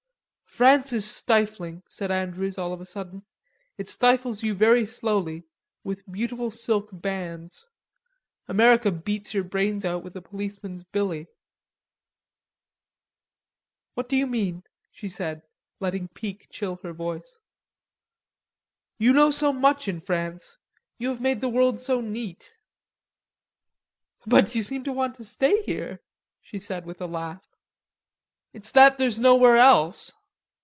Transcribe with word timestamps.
"France 0.51 0.91
is 0.91 1.09
stifling," 1.09 1.81
said 1.87 2.11
Andrews, 2.11 2.57
all 2.57 2.73
of 2.73 2.81
a 2.81 2.85
sudden. 2.85 3.23
"It 3.77 3.87
stifles 3.87 4.43
you 4.43 4.53
very 4.53 4.85
slowly, 4.85 5.45
with 5.81 6.05
beautiful 6.11 6.51
silk 6.51 6.89
bands.... 6.91 7.69
America 8.49 8.91
beats 8.91 9.33
your 9.33 9.45
brains 9.45 9.85
out 9.85 10.03
with 10.03 10.13
a 10.17 10.21
policeman's 10.21 10.83
billy." 10.83 11.27
"What 13.93 14.09
do 14.09 14.17
you 14.17 14.27
mean?" 14.27 14.63
she 14.91 15.07
asked, 15.21 15.47
letting 15.79 16.09
pique 16.09 16.49
chill 16.51 16.75
her 16.83 16.91
voice. 16.91 17.39
"You 18.97 19.13
know 19.13 19.31
so 19.31 19.53
much 19.53 19.87
in 19.87 20.01
France. 20.01 20.57
You 20.97 21.07
have 21.07 21.21
made 21.21 21.39
the 21.39 21.47
world 21.49 21.79
so 21.79 22.01
neat...." 22.01 22.57
"But 24.27 24.53
you 24.53 24.63
seem 24.63 24.83
to 24.83 24.91
want 24.91 25.15
to 25.15 25.23
stay 25.23 25.63
here," 25.63 26.01
she 26.41 26.59
said 26.59 26.85
with 26.85 26.99
a 26.99 27.07
laugh. 27.07 27.45
"It's 28.51 28.71
that 28.71 28.97
there's 28.97 29.17
nowhere 29.17 29.55
else. 29.55 30.13